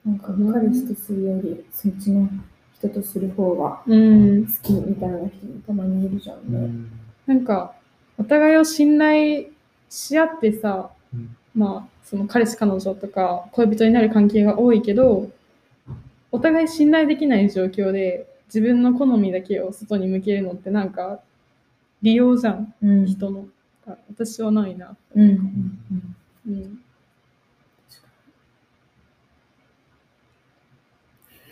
[0.07, 2.28] なんか彼氏とするより、そっちの
[2.74, 4.52] 人とする方がうん好。
[4.62, 6.59] きみたいな人もたまにいるじゃんね。
[6.59, 6.90] うん
[7.24, 7.74] なんか、
[8.18, 9.46] お互いを信頼
[9.88, 15.31] し合ってさ、うんまあ、その彼氏彼女とか恋人になる関係が多いけど、
[16.31, 21.20] お互い信頼できない状況で自分の好みだけを外に向けるのってなんか
[22.03, 23.46] 利用じゃん、うん人の。
[24.09, 24.96] 私はないな。
[25.14, 25.79] うんうん
[26.46, 26.79] うん。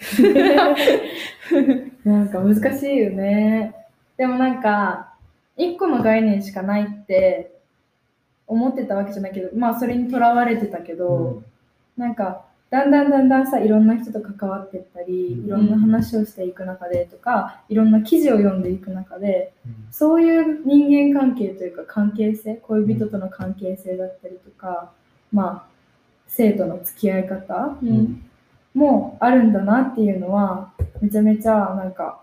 [2.04, 3.74] なんか難しいよね。
[4.16, 5.09] でもなんか、
[5.60, 7.60] 一個の概念しかないって
[8.46, 11.42] 思ってたわけじゃないけど、まあそれにとらわれてたけど、
[11.96, 15.46] なんか、だんだんだんだんさ、いろんな人と関わっていったり、うん。
[15.46, 19.52] いろんな話をしていく中でとか、いろんな記事を読んでいく中で、
[19.90, 24.92] そういう人間関係というか関係性、恋人との関係性だったりとか、
[25.32, 25.70] まあ、
[26.28, 27.86] 生徒の付き合い方う。
[27.86, 28.26] うんん。
[28.72, 32.22] もあるんだなっていうのは、めちゃめちゃなんか、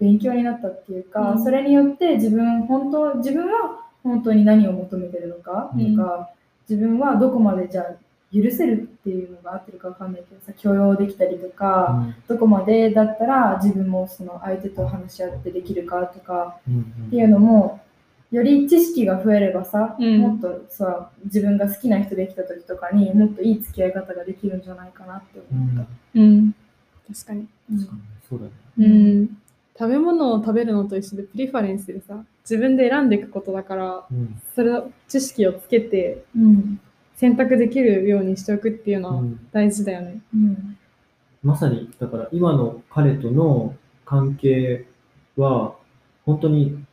[0.00, 6.30] 勉強になったっていうか、うんそれによって自分、本当、自分は本当に何を求めてるのかとうんか、
[6.68, 7.84] 自分はどこまでじゃあ
[8.34, 16.58] 許せるっていうのが合ってるかわかんないけどさ、許容できたりとか、どこまでだったら自分もその相手と話し合ってできるかとか
[17.06, 17.80] っていうのも
[18.32, 25.86] より知識が増えればさ、うんもっとさ自分が好きな人できた時とかにもっといい付き合い方ができるんじゃないかなって思った。
[26.14, 26.54] うん。
[27.12, 27.46] 確かに。
[27.70, 28.52] 確かにそうだね。
[28.78, 29.38] うん。
[29.78, 34.40] 食べ物を食べるのと一緒でプリファレンスでさ、自分で選んでいくことだから、うん。
[34.54, 36.80] それを知識をつけてうん。
[37.16, 39.48] 選択できるようにしておくっていうのはうん。
[39.52, 40.20] 大事だよね。
[40.34, 40.78] うん。
[41.42, 44.86] まさに、だから今の彼との関係
[45.36, 45.76] は、
[46.24, 46.84] 本当に、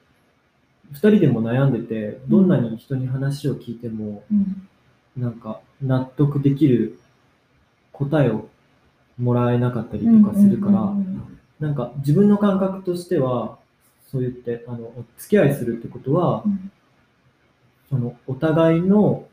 [0.91, 4.67] 二人でも悩んでて、どんなに人に話を聞いても、うん。
[5.17, 6.99] なんか納得できる
[7.91, 8.47] 答えを
[9.19, 13.57] もらえなかったりとかするから、うんなんか自分の感覚としては、
[14.11, 16.71] そう言って、あの、お付き合いするってことはう、ん。
[17.89, 19.25] その、お互いの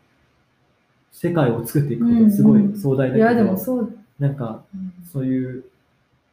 [1.13, 5.65] 世界を作っていくことすごい壮大だけど、いやでもそう、なんか、うんそういう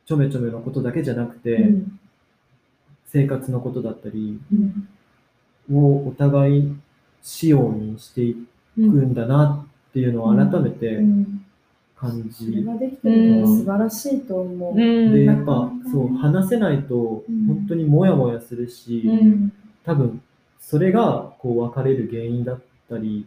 [0.05, 1.99] ちょめちょめのことだけじゃなくて、うん。
[3.05, 4.89] 生活のことだったりうん。
[5.75, 6.77] をお互い
[7.21, 8.35] 仕様にしてい
[8.77, 11.45] くんだなっていうのを改めてうん
[11.99, 14.71] 感それじ、ができてるのは素晴らしいと思う。
[14.71, 15.13] うん。
[15.13, 17.47] で、やっぱそう話せないとうん。
[17.47, 19.53] 本当にモヤモヤするし、うん。
[19.83, 20.21] 多分
[20.59, 23.25] それがこう別れる原因だったり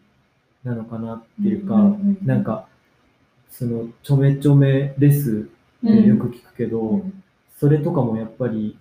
[0.63, 2.69] なのかなっていうか、うんなんか
[3.51, 5.49] そのちょめちょめレス
[5.85, 7.23] ってよく聞くけど、うん。
[7.59, 8.79] それとかもやっぱり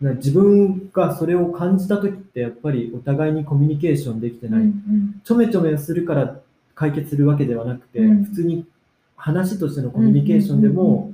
[0.00, 5.20] な自分がそれを感じた時ってやっぱりお互いにコミュニケーションできてない、うん。
[5.24, 6.40] ちょめちょめするから
[6.80, 8.24] 解決するわけではなくて、うん。
[8.24, 8.64] 普通に
[9.14, 11.12] 話としてのコミュニケーションでも、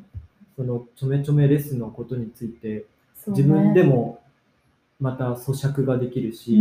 [0.55, 2.85] そのちょめちょめレスのことについて
[3.27, 4.21] 自分でも
[5.01, 6.57] また咀嚼ができるし。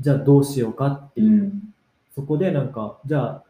[0.00, 1.74] じゃあどうしようかっていう、うん。
[2.12, 3.44] そこでなんかじゃあ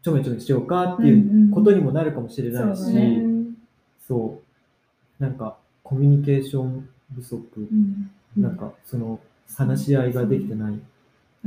[0.00, 2.82] ちょめちょめしようかっていうことにもなるかもしれないし、
[4.08, 4.40] そ
[5.20, 5.22] う。
[5.22, 8.10] なんかコミュニケーション不足、うん。
[8.34, 9.20] なんかその
[9.54, 10.80] 話し合いができてない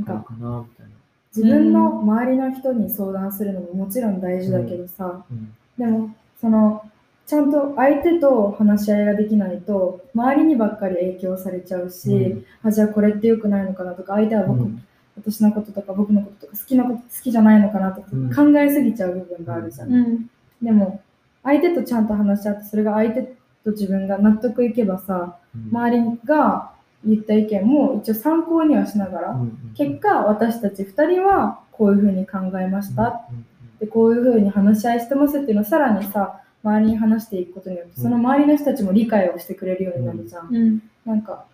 [0.04, 0.92] からかなみたいな。
[1.36, 5.54] 自分の周りの人に相談するのももちろん大事だけどさ、うん。
[5.78, 6.82] でもその
[7.26, 12.44] ちゃんと相手と話し合いができないと周りにばっかり影響されちゃうし、うん。
[12.62, 14.82] あじゃあこれって良くないのかなとか相手は僕、うん。
[15.16, 18.34] 私のこととか僕のこととか好きなこと好きじゃないのかなとかうん。
[18.34, 20.30] 考えすぎちゃう部分があるじゃん、うん。
[20.62, 21.02] でも
[21.42, 23.22] 相手とちゃんと話し合ってそれが相手
[23.64, 25.68] と自分が納得いけばさうん。
[25.76, 26.72] 周りが
[27.04, 33.46] 言った意見も一応参考にはしながら、うん結果私たち2人はこういうふうに考えました、うん
[33.78, 40.82] でこういうふうに話し合いしてますっていうのをさらにさ周りに話していくことによってその周りの人たちも理解をしてくれるようになるじゃん、うん。
[41.04, 41.44] なんか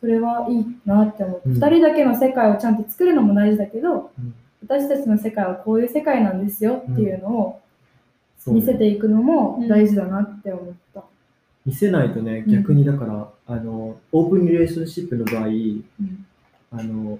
[0.00, 1.62] それはいいなって思って、うん。
[1.62, 4.34] 2人だけの世界をちゃんと作るのも大事だけどうん。
[4.62, 7.60] 私たちの世界はこういう世界なんですよっていうのを
[8.46, 10.74] 見せていくのも大事だなって思った、
[11.68, 12.52] 見せないとね、うん。
[12.54, 16.26] 逆にだから、あの、オープンリレーションシップの場合、うん。
[16.70, 17.18] あの、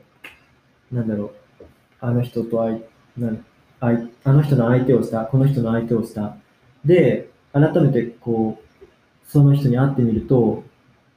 [0.91, 1.65] なんだろう、
[2.01, 2.79] あの人と相
[3.19, 3.45] なん
[3.79, 6.39] 相あの人の相手をした、この人の相手をした。
[6.83, 8.87] で、改めてこう、
[9.27, 10.65] その人に会ってみると、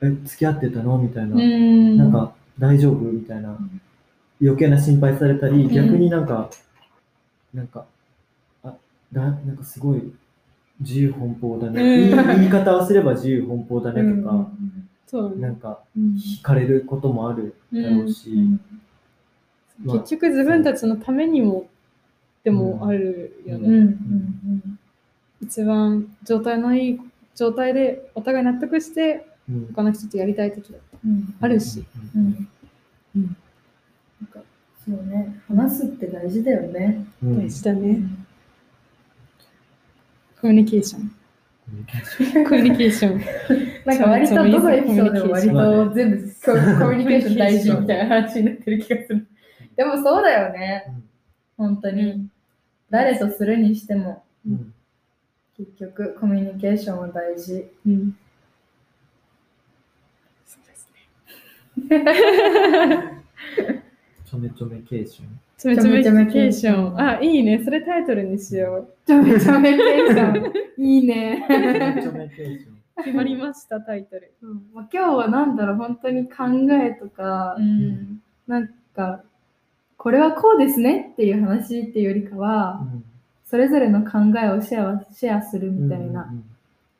[0.01, 0.97] え、付き合ってたの？
[0.97, 1.97] みたいな、うん。
[1.97, 2.95] なんか大丈夫？
[2.95, 3.57] みたいな、
[4.41, 5.69] 余計な心配されたり、ん。
[5.69, 6.49] 逆になんか、
[7.53, 7.85] なんか、
[8.63, 8.75] あ、
[9.13, 10.13] だなんかすごい
[10.81, 11.81] 自由奔放だね。
[12.09, 12.27] うん。
[12.39, 14.47] 言い方をすれば自由奔放だねとか、
[15.07, 15.41] そうだね。
[15.41, 16.15] なんかうん。
[16.15, 18.29] 惹かれることもあるだろうし、
[19.83, 21.67] まあ結局自分たちのためにも
[22.43, 23.67] でもあるよね。
[23.67, 24.79] うんうん
[25.41, 26.99] 一番状態のいい
[27.35, 29.67] 状態でお互い納得してうん。
[29.73, 30.97] 他の人とやりたい時だった。
[31.03, 31.35] うん。
[31.41, 31.83] あるし。
[32.15, 32.47] うん。
[33.15, 33.35] うん。
[34.21, 34.39] なんか
[34.85, 35.41] そうね。
[35.47, 37.05] 話すって大事だよね。
[37.23, 37.39] うん。
[37.39, 38.01] 大事だね。
[40.41, 41.11] コミュニケーション。
[42.45, 43.21] コミュニケーション。
[43.85, 49.27] なんか割とどのエピソードでも割と全部ココミュニケーション大事みたいな話になってる気がする。
[49.75, 50.91] でもそうだよね。
[51.57, 52.27] 本当に。
[52.89, 54.23] 誰とするにしても
[55.55, 57.71] 結局コミュニケーションは大事。
[57.85, 58.17] うん。
[60.47, 60.89] そうです
[61.77, 61.85] ね。
[64.25, 65.39] ちょめちょめケーション。
[65.61, 66.99] ちょめちょめケーション。
[66.99, 67.61] あ、いいね。
[67.63, 70.53] それタイトルにしよちょめちょめケーション。
[70.77, 71.45] いいね。
[71.47, 72.73] ちょめちょめケーション。
[72.97, 73.03] う。
[73.03, 74.33] 決まりました、タイトル。
[74.41, 76.45] うんまあ、今日はなんだろう本当に考
[76.83, 78.21] えとか、ん。
[78.47, 79.21] なんか
[79.97, 83.03] これはこうですねっていう話っていうよりかは、うん
[83.51, 86.45] それぞれの考えをシェアシェアするみたいなうん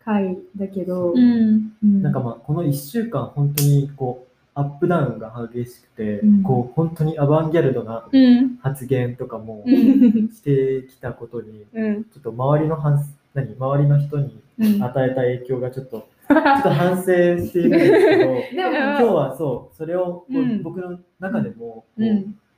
[0.04, 1.72] 回だけど、うん。
[1.82, 8.58] うんなんかまあこの1週間本当にこうアップダウンが激しくて、うんこう本当にアバンギャルドなうん。
[8.58, 12.04] 発言とかもうんしてきたことに、うん。
[12.06, 14.84] ちょっと周りの反何周りの人にうん。
[14.84, 21.86] 与えた影響がちょっとちょっと反省しているんですけど でも今日はそうそれをこう、うん僕の中でも。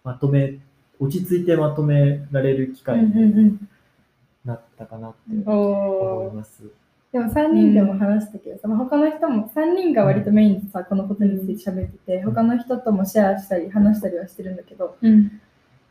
[0.04, 0.60] まとめ
[1.00, 3.70] 落ち着いてまとめられる機会うんうんうにん
[4.46, 5.50] なったかなって。
[5.50, 6.64] 思います。
[7.14, 12.34] でも3人でも話したけどさ、まあ他の人も3人が割とメインでさこのことについて喋ってて、うん。
[12.34, 15.40] 他の人ともシェアしたり話したりはしてるんだけどうん。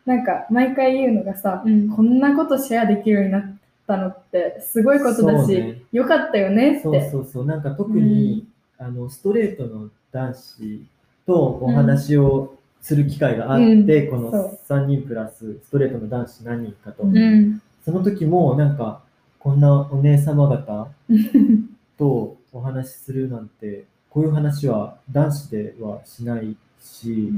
[0.04, 1.88] なんか毎回言うのがさ、うん。
[1.90, 3.56] こんなことシェアできるようになっ
[3.86, 5.82] たのってすごいことだし、そうね。
[5.92, 6.82] よかったよねって。
[6.82, 8.44] そうそうそう、なんか特に、
[8.78, 10.84] あのストレートの男子
[11.24, 14.10] とお話をする機会があって、うん。
[14.10, 14.58] このそう。
[14.68, 17.62] 3人プラスストレートの男子何人かと、うんうん。
[17.84, 19.02] その時もなんか
[19.42, 20.88] こんなお姉様方
[21.98, 27.32] とお話しするなんてこういう話は男子ではしないし、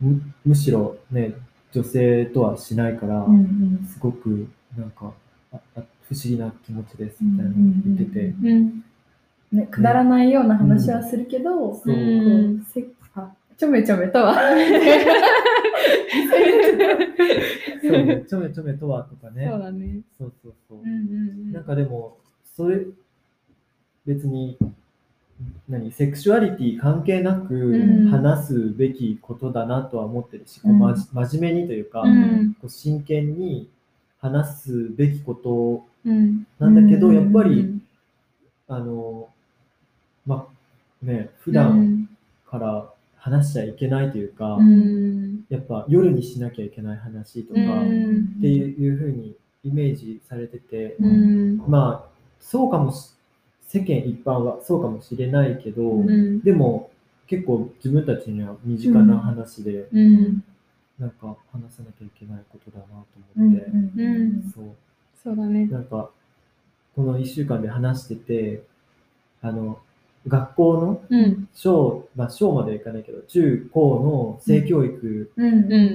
[0.00, 1.34] むむしろね
[1.72, 3.38] 女性とはしないから、うんう
[3.82, 3.86] ん。
[3.86, 5.12] すごくなんか
[5.52, 8.46] 不思議な気持ちですみたいなのを言ってて、うん。
[8.46, 8.84] うん。
[9.52, 11.94] ね、くだらないような話はするけど、そう。
[13.56, 14.34] ちょめちょめとは
[17.82, 19.48] そうね、ちょめちょめとはとかね。
[19.50, 20.00] そうだね。
[20.18, 20.78] そうそうそう。
[20.80, 22.18] うんうんなんかでも、
[22.56, 22.84] それ、
[24.06, 24.56] 別に、
[25.68, 28.08] 何、セクシュアリティ関係なくうん。
[28.08, 30.78] 話すべきことだなとは思ってるし、こううん。
[30.78, 32.54] まじ真面目にというか、うん。
[32.60, 33.68] こう真剣に
[34.20, 36.46] 話すべきことうん。
[36.58, 37.14] なんだけど、うん。
[37.14, 37.82] やっぱり、うん
[38.68, 39.28] あの、
[40.24, 40.46] ま
[41.02, 42.08] あ、ね、普う段ん。
[42.48, 42.88] から
[43.20, 45.44] 話しちゃいけないというか、うん。
[45.50, 51.58] やっぱ夜にしなきゃいけない話とか、うんっていうふうにイメージされてて、うん。
[51.68, 53.10] まあそうかもし
[53.68, 56.40] 世間一般はそうかもしれないけど、うん。
[56.40, 56.90] でも
[57.26, 60.42] 結構自分たちには身近な話で、うん。
[60.98, 63.06] なんか話さなきゃいけないことだなと
[63.36, 63.66] うん思って、
[64.02, 64.64] うんそう
[65.22, 65.66] そうだね。
[65.66, 66.10] なんか
[66.96, 68.62] この1週間で話してて
[69.42, 69.78] あの
[70.26, 71.48] 学校のうん。
[71.54, 75.30] 小、まあ、小まではいかないけど中高の性教育。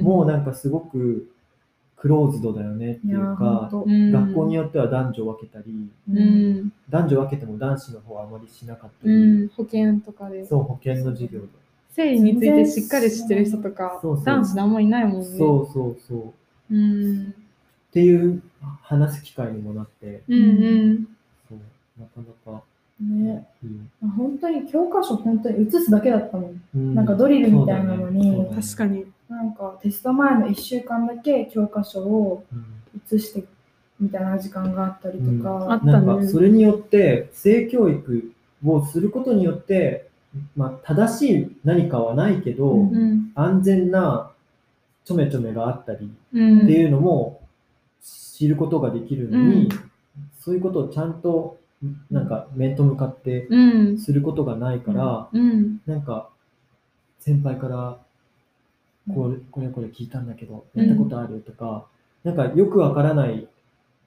[0.01, 1.29] もなんかすごく
[1.95, 6.71] クローズドだよねっていうか、学校によっては男女分けたり、うん。
[6.89, 9.47] 男女分けても男子の方はあまりしなかったうり、ん。
[9.49, 10.45] 保険とかで。
[10.45, 11.47] そう、保険の授業で。
[11.91, 15.25] 生理についてしっかり知ってる人とか男子であんまりいないもんね。
[15.25, 16.19] そうそうそう。
[16.27, 16.31] っ
[16.71, 17.33] うん。
[17.91, 18.43] ていう
[18.81, 20.39] 話す機会にもなって、うんう
[20.93, 21.07] ん。
[21.47, 21.59] そう
[21.97, 22.63] なかなか
[22.99, 23.79] ねいい。
[24.17, 26.61] 本当に教科書本当に写すだけだったもん。
[26.75, 29.05] うんなんかドリルみたいなのにそうだね確かに。
[29.29, 32.65] なんかテスト前の1週間だけ教科書をうん
[33.07, 33.43] 写して
[33.99, 35.79] みたいな時間があったりとあかっ。
[35.79, 38.31] たねなんかそれによって性教育
[38.65, 40.07] をすることによって、
[40.55, 43.31] まあ、正しい何かはないけど、うんうん。
[43.35, 44.31] 安全な
[45.03, 46.63] ちょめちょめがあったりうん。
[46.63, 47.41] っていうのも
[48.01, 49.69] 知ることができるのに、うん
[50.39, 51.57] そういうことをちゃんと
[52.09, 53.97] なんか面と向かってうん。
[53.99, 55.81] することがないから、うん。
[55.85, 56.29] なんか
[57.19, 57.97] 先輩から
[59.13, 61.85] これこれこれ聞いたんだけど、やったことあるとか、
[62.23, 63.47] なんかよくわからない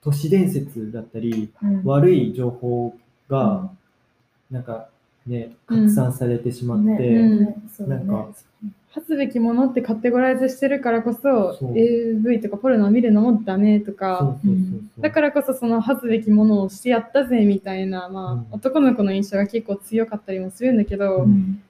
[0.03, 1.85] 都市伝説だったり、うん。
[1.85, 2.97] 悪い情報
[3.29, 3.71] が、
[4.51, 4.89] なんか
[5.27, 7.11] ね、拡散されてしまって、
[7.87, 8.29] なんか、
[8.99, 14.37] 恥ずべきものってカテゴライズしてるからこそ AV とかポルノを見るのもダメとか。
[14.99, 18.47] だからこそその恥ずべきものをしてやったぜみたいな、まあうん。
[18.51, 21.63] 男の子の印象が結構強かったりもするんだけど、うん。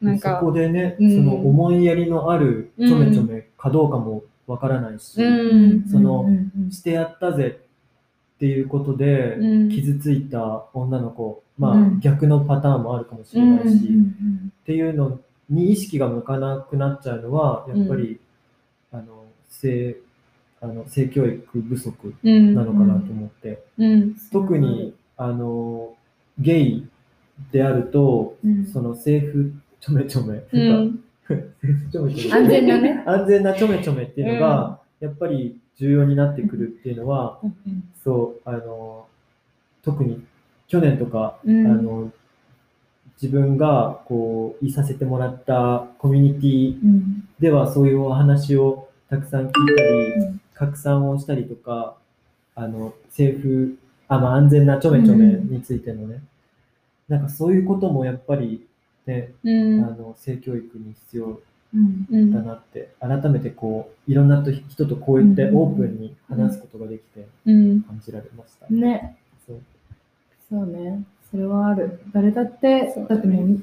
[0.00, 1.16] なんかそこでね、うん。
[1.16, 5.88] その思いやりのあるちょめちょめかどうかもわからないし、うん。
[5.88, 6.26] その
[6.70, 7.60] してやったぜ
[8.34, 9.68] っていうことでうん。
[9.68, 12.00] 傷ついた女の子、まあうん。
[12.00, 15.20] 逆のパターンもあるかもしれないし、っていうの
[15.52, 18.18] に意識が向かなくなっちゃうのはやっぱり、
[18.90, 19.96] あの性
[20.62, 22.54] あの性教育不足うん。
[22.54, 24.14] なのかなと思って、うん。
[24.32, 25.94] 特にあの
[26.38, 26.88] ゲイ
[27.50, 28.66] であると、うん。
[28.66, 30.98] その政府ちょめちょめ、うなん
[31.90, 32.36] ちょめちょめ。
[32.36, 33.02] 安全なね。
[33.04, 37.52] 安全なちょめちょめっていうのが、やっぱり重要になってくるっていうのは、うん。
[38.04, 39.06] そうあの
[39.82, 40.22] 特に
[40.68, 41.66] 去年とか、うん。
[41.66, 42.12] あの
[43.22, 47.28] 自分がこういさせてもらったコミュニティうん。
[47.38, 50.40] ではそういうお話をたくさん聞いたり、うん。
[50.54, 51.96] 拡散をしたりとか
[52.56, 56.22] あの政府あ、まあ、安全なちょめちょめについてのね、
[57.08, 58.66] なんかそういうこともやっぱり
[59.06, 59.50] ね、う
[59.80, 59.84] ん。
[59.84, 61.40] あの性教育に必要
[61.74, 65.56] うんうんだなって、改めてこういろんなと人とこうやってうん。
[65.58, 67.82] オープンに話すことができてうん。
[67.82, 68.66] 感じられました。
[68.68, 69.16] ね。
[69.46, 69.60] そう。
[70.50, 71.04] そうね。
[71.32, 72.00] それはある。
[72.12, 73.06] 誰だって、だね。
[73.08, 73.60] だってもう、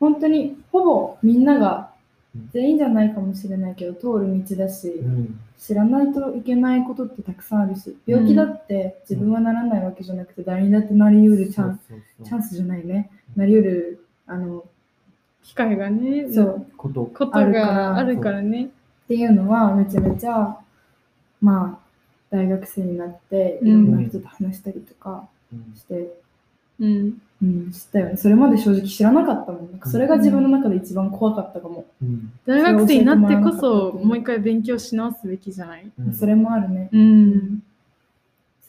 [0.00, 1.90] 本当にほぼみんなが
[2.34, 2.48] うん。
[2.52, 5.40] 全員じゃないかもしれないけど、通る道だし、うん。
[5.58, 11.80] 知らないといけないことってたくさんあるし、病気だって自分はならないわけじゃなくて、誰にだってなりうるチャンス、
[12.24, 13.10] チャンスじゃないね。
[13.36, 14.64] なりうる、あの、
[15.42, 17.06] 機会がねそう、こと。
[17.06, 17.66] ことあるから。
[17.66, 18.64] があるからね。
[18.64, 20.58] っていうのはめちゃめちゃ
[21.40, 21.86] まあ
[22.30, 23.68] 大学生になってうん。
[23.68, 26.12] いろんな人と話したりとかうんして、
[26.80, 27.20] うん。
[27.42, 28.16] うん知ったよね。
[28.16, 29.70] それまで正直知らなかったもん。
[29.70, 32.32] なんかそれが自分の中で一番怖かったかも、うん。
[32.46, 35.90] 大学生になってこそもう一回勉強し直すべきじゃない？
[35.98, 36.14] うん。
[36.14, 36.88] それもあるね。
[36.92, 37.62] うん。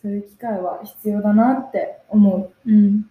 [0.01, 2.71] そういう機会は必要だなって思う。
[2.71, 3.03] ん。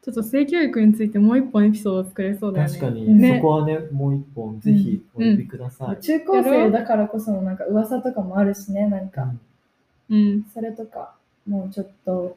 [0.00, 2.72] ちょっと性教育についてもう一本エピソード作れそうだよね。
[2.78, 3.36] 確かに、ね。
[3.36, 6.00] そこはね、もう一本ぜひお呼びくださう、い。
[6.00, 9.34] 中高生だからこそのなんか噂とかもあるしねなんか、
[10.08, 10.46] うん。
[10.54, 11.14] それとか
[11.46, 12.36] もうちょっと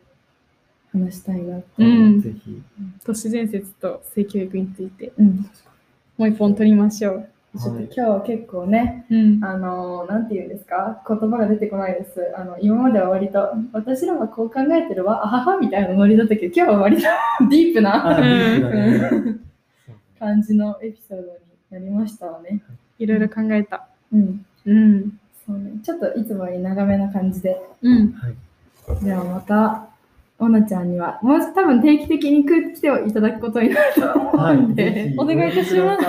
[0.94, 2.62] 話したいなってううんぜひ。
[3.06, 5.50] 都市伝説と性教育についてうん
[6.18, 7.28] もう一本取りましょう
[7.60, 11.04] ちょっと今日は結構ね、うんあの、なんて言うんですか？
[11.06, 12.22] 言葉が出てこないです。
[12.38, 17.02] あの、今までは割と、私らはこう考えてるわ、あははみたいなノリだったけど、今日は割と
[17.50, 19.39] ディープあ、なね
[20.18, 21.30] 感じのエピソードに
[21.72, 22.62] なりましたわね。
[23.00, 24.46] いろいろ考えたうん。
[24.66, 25.72] うんそうね。
[25.84, 27.62] ちょっといつもより長めな感じで。
[27.82, 29.04] うんはい。
[29.04, 29.89] ではまた、
[30.42, 35.20] おなちゃんには、もう多分定期的に来ていただくことになると思はい、うんで、 ぜひ。
[35.20, 36.02] お願いいたします。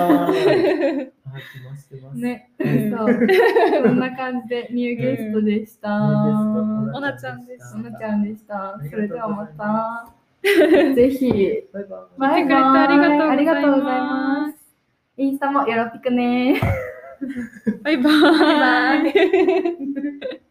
[2.15, 2.49] ね。
[2.57, 2.91] うん。
[2.91, 3.27] そう。
[3.83, 5.89] こんな感じでニューゲストでした。
[5.91, 6.95] うん。
[6.95, 7.75] おなちゃんでした。
[7.77, 8.79] おなちゃんでした。
[8.89, 10.11] それではまた、
[10.41, 11.29] ぜひ、
[11.71, 12.33] バイバイ。
[12.33, 13.29] ありがとうございます。
[13.29, 14.57] ありがとうございます。
[15.17, 16.59] インスタもよろぴくね。
[17.83, 19.13] バイババイバイ